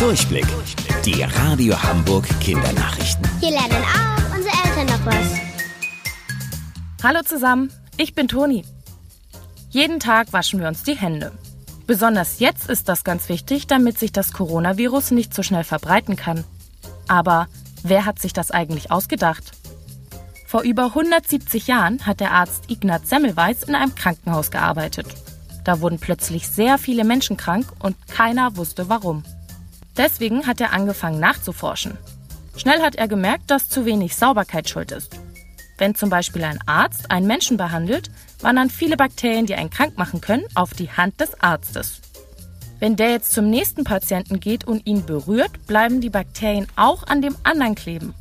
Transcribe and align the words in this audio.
Durchblick. 0.00 0.46
Die 1.04 1.22
Radio 1.22 1.80
Hamburg 1.82 2.26
Kindernachrichten. 2.40 3.22
Hier 3.38 3.50
lernen 3.50 3.84
auch 3.84 4.34
unsere 4.34 4.54
Eltern 4.64 4.86
noch 4.86 5.04
was. 5.04 5.26
Hallo 7.02 7.20
zusammen, 7.22 7.70
ich 7.98 8.14
bin 8.14 8.26
Toni. 8.26 8.64
Jeden 9.68 10.00
Tag 10.00 10.32
waschen 10.32 10.58
wir 10.58 10.68
uns 10.68 10.84
die 10.84 10.96
Hände. 10.96 11.32
Besonders 11.86 12.38
jetzt 12.38 12.70
ist 12.70 12.88
das 12.88 13.04
ganz 13.04 13.28
wichtig, 13.28 13.66
damit 13.66 13.98
sich 13.98 14.10
das 14.10 14.32
Coronavirus 14.32 15.10
nicht 15.10 15.34
so 15.34 15.42
schnell 15.42 15.64
verbreiten 15.64 16.16
kann. 16.16 16.44
Aber 17.06 17.48
wer 17.82 18.06
hat 18.06 18.20
sich 18.20 18.32
das 18.32 18.50
eigentlich 18.50 18.90
ausgedacht? 18.90 19.52
Vor 20.46 20.62
über 20.62 20.86
170 20.86 21.66
Jahren 21.66 22.06
hat 22.06 22.20
der 22.20 22.32
Arzt 22.32 22.70
Ignaz 22.70 23.10
Semmelweis 23.10 23.64
in 23.64 23.74
einem 23.74 23.94
Krankenhaus 23.94 24.50
gearbeitet. 24.50 25.08
Da 25.64 25.82
wurden 25.82 25.98
plötzlich 25.98 26.48
sehr 26.48 26.78
viele 26.78 27.04
Menschen 27.04 27.36
krank 27.36 27.66
und 27.80 27.96
keiner 28.08 28.56
wusste 28.56 28.88
warum. 28.88 29.24
Deswegen 30.00 30.46
hat 30.46 30.62
er 30.62 30.72
angefangen 30.72 31.20
nachzuforschen. 31.20 31.98
Schnell 32.56 32.80
hat 32.80 32.96
er 32.96 33.06
gemerkt, 33.06 33.50
dass 33.50 33.68
zu 33.68 33.84
wenig 33.84 34.16
Sauberkeit 34.16 34.66
schuld 34.66 34.92
ist. 34.92 35.18
Wenn 35.76 35.94
zum 35.94 36.08
Beispiel 36.08 36.42
ein 36.42 36.58
Arzt 36.64 37.10
einen 37.10 37.26
Menschen 37.26 37.58
behandelt, 37.58 38.10
wandern 38.40 38.70
viele 38.70 38.96
Bakterien, 38.96 39.44
die 39.44 39.56
einen 39.56 39.68
krank 39.68 39.98
machen 39.98 40.22
können, 40.22 40.46
auf 40.54 40.72
die 40.72 40.90
Hand 40.90 41.20
des 41.20 41.38
Arztes. 41.42 42.00
Wenn 42.78 42.96
der 42.96 43.10
jetzt 43.10 43.32
zum 43.32 43.50
nächsten 43.50 43.84
Patienten 43.84 44.40
geht 44.40 44.66
und 44.66 44.86
ihn 44.86 45.04
berührt, 45.04 45.66
bleiben 45.66 46.00
die 46.00 46.08
Bakterien 46.08 46.66
auch 46.76 47.06
an 47.06 47.20
dem 47.20 47.36
anderen 47.42 47.74
kleben. 47.74 48.14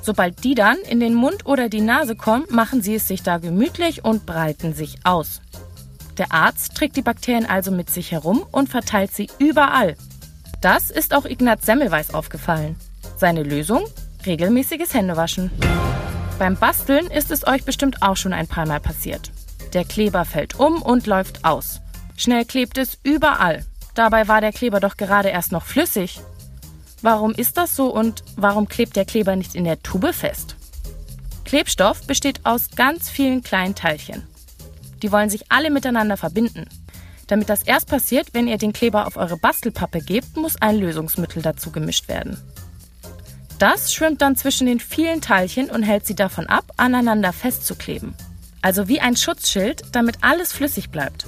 Sobald 0.00 0.42
die 0.42 0.54
dann 0.54 0.78
in 0.88 1.00
den 1.00 1.12
Mund 1.12 1.44
oder 1.44 1.68
die 1.68 1.82
Nase 1.82 2.16
kommen, 2.16 2.46
machen 2.48 2.80
sie 2.80 2.94
es 2.94 3.06
sich 3.06 3.22
da 3.22 3.36
gemütlich 3.36 4.06
und 4.06 4.24
breiten 4.24 4.72
sich 4.72 4.96
aus. 5.04 5.42
Der 6.16 6.32
Arzt 6.32 6.76
trägt 6.76 6.96
die 6.96 7.02
Bakterien 7.02 7.44
also 7.44 7.70
mit 7.70 7.90
sich 7.90 8.10
herum 8.10 8.42
und 8.50 8.70
verteilt 8.70 9.12
sie 9.12 9.28
überall. 9.38 9.96
Das 10.60 10.90
ist 10.90 11.14
auch 11.14 11.24
Ignaz 11.24 11.64
Semmelweis 11.64 12.12
aufgefallen. 12.12 12.76
Seine 13.16 13.42
Lösung? 13.42 13.84
Regelmäßiges 14.26 14.92
Händewaschen. 14.92 15.50
Beim 16.38 16.56
Basteln 16.56 17.06
ist 17.06 17.30
es 17.30 17.46
euch 17.46 17.64
bestimmt 17.64 18.02
auch 18.02 18.16
schon 18.16 18.34
ein 18.34 18.46
paar 18.46 18.66
Mal 18.66 18.80
passiert. 18.80 19.30
Der 19.72 19.84
Kleber 19.84 20.26
fällt 20.26 20.58
um 20.58 20.82
und 20.82 21.06
läuft 21.06 21.44
aus. 21.46 21.80
Schnell 22.16 22.44
klebt 22.44 22.76
es 22.76 22.98
überall. 23.02 23.64
Dabei 23.94 24.28
war 24.28 24.42
der 24.42 24.52
Kleber 24.52 24.80
doch 24.80 24.98
gerade 24.98 25.30
erst 25.30 25.52
noch 25.52 25.64
flüssig. 25.64 26.20
Warum 27.00 27.32
ist 27.32 27.56
das 27.56 27.74
so 27.74 27.86
und 27.86 28.22
warum 28.36 28.68
klebt 28.68 28.96
der 28.96 29.06
Kleber 29.06 29.36
nicht 29.36 29.54
in 29.54 29.64
der 29.64 29.82
Tube 29.82 30.12
fest? 30.12 30.56
Klebstoff 31.46 32.06
besteht 32.06 32.44
aus 32.44 32.68
ganz 32.76 33.08
vielen 33.08 33.42
kleinen 33.42 33.74
Teilchen. 33.74 34.26
Die 35.02 35.10
wollen 35.10 35.30
sich 35.30 35.50
alle 35.50 35.70
miteinander 35.70 36.18
verbinden. 36.18 36.66
Damit 37.30 37.48
das 37.48 37.62
erst 37.62 37.86
passiert, 37.86 38.34
wenn 38.34 38.48
ihr 38.48 38.58
den 38.58 38.72
Kleber 38.72 39.06
auf 39.06 39.16
eure 39.16 39.36
Bastelpappe 39.36 40.00
gebt, 40.00 40.36
muss 40.36 40.60
ein 40.60 40.76
Lösungsmittel 40.76 41.42
dazu 41.42 41.70
gemischt 41.70 42.08
werden. 42.08 42.36
Das 43.60 43.94
schwimmt 43.94 44.20
dann 44.20 44.34
zwischen 44.34 44.66
den 44.66 44.80
vielen 44.80 45.20
Teilchen 45.20 45.70
und 45.70 45.84
hält 45.84 46.04
sie 46.06 46.16
davon 46.16 46.48
ab, 46.48 46.64
aneinander 46.76 47.32
festzukleben. 47.32 48.14
Also 48.62 48.88
wie 48.88 48.98
ein 48.98 49.16
Schutzschild, 49.16 49.82
damit 49.92 50.16
alles 50.22 50.52
flüssig 50.52 50.90
bleibt. 50.90 51.26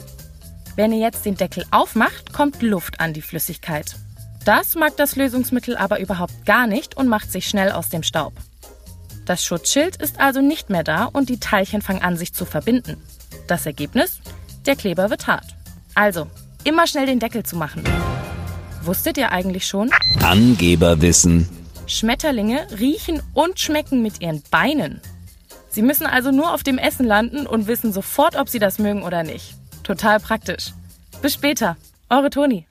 Wenn 0.75 0.93
ihr 0.93 0.99
jetzt 0.99 1.25
den 1.25 1.37
Deckel 1.37 1.65
aufmacht, 1.71 2.33
kommt 2.33 2.63
Luft 2.63 2.99
an 2.99 3.13
die 3.13 3.23
Flüssigkeit. 3.23 3.95
Das 4.45 4.75
mag 4.75 4.97
das 4.97 5.15
Lösungsmittel 5.15 5.77
aber 5.77 6.01
überhaupt 6.01 6.45
gar 6.45 6.67
nicht 6.67 6.97
und 6.97 7.07
macht 7.07 7.31
sich 7.31 7.47
schnell 7.47 7.71
aus 7.71 7.91
dem 7.91 8.03
Staub. 8.03 8.33
Das 9.25 9.45
Schutzschild 9.45 10.03
ist 10.03 10.19
also 10.19 10.41
nicht 10.41 10.69
mehr 10.69 10.83
da 10.83 11.05
und 11.05 11.29
die 11.29 11.39
Teilchen 11.39 11.81
fangen 11.81 12.03
an, 12.03 12.17
sich 12.17 12.35
zu 12.35 12.45
verbinden. 12.45 13.01
Das 13.47 13.67
Ergebnis? 13.67 14.19
Der 14.67 14.75
Kleber 14.75 15.09
wird 15.09 15.29
hart. 15.29 15.62
Also, 15.95 16.27
immer 16.65 16.87
schnell 16.87 17.07
den 17.07 17.19
Deckel 17.19 17.43
zu 17.43 17.57
machen. 17.57 17.85
Wusstet 18.83 19.17
ihr 19.17 19.31
eigentlich 19.31 19.67
schon? 19.67 19.91
Angeberwissen. 20.23 21.49
Schmetterlinge 21.87 22.67
riechen 22.79 23.23
und 23.35 23.61
schmecken 23.61 24.03
mit 24.03 24.21
ihren 24.21 24.43
Beinen. 24.51 25.01
Sie 25.69 25.83
müssen 25.83 26.07
also 26.07 26.31
nur 26.31 26.53
auf 26.53 26.63
dem 26.63 26.79
Essen 26.79 27.07
landen 27.07 27.47
und 27.47 27.67
wissen 27.67 27.93
sofort, 27.93 28.37
ob 28.37 28.49
sie 28.49 28.59
das 28.59 28.79
mögen 28.79 29.03
oder 29.03 29.23
nicht. 29.23 29.55
Total 29.83 30.21
praktisch. 30.21 30.73
Bis 31.21 31.35
später. 31.35 31.77
Eure 32.11 32.31
Toni. 32.31 32.67